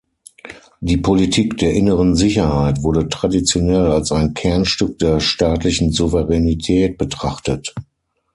Die 0.79 0.97
Politik 0.97 1.57
der 1.59 1.75
inneren 1.75 2.15
Sicherheit 2.15 2.81
wurde 2.81 3.07
traditionell 3.07 3.85
als 3.91 4.11
ein 4.11 4.33
Kernstück 4.33 4.97
der 4.97 5.19
staatlichen 5.19 5.91
Souveränität 5.91 6.97
betrachtet. 6.97 7.75